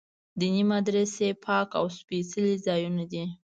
[0.39, 3.25] دیني مدرسې پاک او سپېڅلي ځایونه دي.